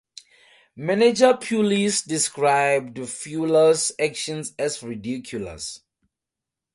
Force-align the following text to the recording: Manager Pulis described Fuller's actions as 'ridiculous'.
Manager 0.77 1.33
Pulis 1.35 2.03
described 2.03 3.07
Fuller's 3.07 3.91
actions 3.99 4.51
as 4.57 4.81
'ridiculous'. 4.81 5.81